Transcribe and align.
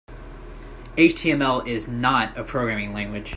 HTML 0.97 1.67
is 1.67 1.87
not 1.87 2.35
a 2.35 2.43
programming 2.43 2.91
language. 2.91 3.29